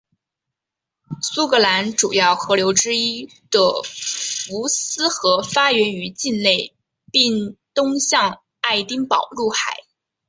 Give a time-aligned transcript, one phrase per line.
[1.21, 6.73] 苏格兰主要河流之一的福斯河发源于境内
[7.11, 9.83] 并东向爱丁堡入海。